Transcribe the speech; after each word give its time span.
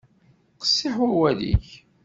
Qessiḥ 0.61 0.95
wawal-ik. 1.07 1.67